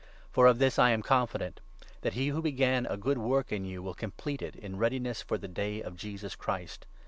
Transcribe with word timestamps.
For 0.31 0.47
of 0.47 0.57
this 0.57 0.79
I 0.79 0.89
am 0.89 1.03
confident, 1.03 1.59
that 2.01 2.13
he 2.15 2.29
who 2.29 2.41
began 2.41 2.87
a 2.87 2.93
6 2.93 3.03
good 3.03 3.17
work 3.19 3.51
in 3.51 3.65
you 3.65 3.83
will 3.83 3.93
complete 3.93 4.41
it 4.41 4.55
in 4.55 4.77
readiness 4.79 5.21
for 5.21 5.37
the 5.37 5.47
Day 5.47 5.79
of 5.79 5.95
Jesus 5.95 6.33
Christ. 6.35 6.87